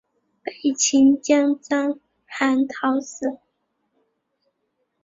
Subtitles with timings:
[0.41, 3.37] 被秦将章邯讨死。